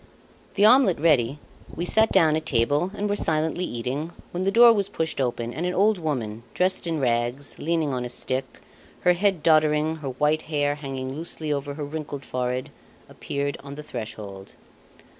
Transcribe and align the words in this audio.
The 0.55 0.65
omelette 0.65 0.99
ready, 0.99 1.37
we 1.75 1.85
sat 1.85 2.11
down 2.11 2.35
at 2.35 2.47
table 2.47 2.89
and 2.95 3.07
were 3.07 3.15
silently 3.15 3.65
eating, 3.65 4.13
when 4.31 4.45
the 4.45 4.51
door 4.51 4.73
was 4.73 4.89
pushed 4.89 5.21
open 5.21 5.53
and 5.53 5.63
an 5.63 5.75
old 5.75 5.99
woman, 5.99 6.41
dressed 6.55 6.87
in 6.87 6.99
rags, 6.99 7.59
leaning 7.59 7.93
on 7.93 8.03
a 8.03 8.09
stick, 8.09 8.61
her 9.01 9.13
head 9.13 9.43
doddering, 9.43 9.97
her 9.97 10.09
white 10.09 10.41
hair 10.49 10.73
hanging 10.73 11.13
loosely 11.15 11.53
over 11.53 11.75
her 11.75 11.85
wrinkled 11.85 12.25
forehead, 12.25 12.71
appeared 13.09 13.57
on 13.63 13.75
the 13.75 13.83
threshold. 13.83 14.55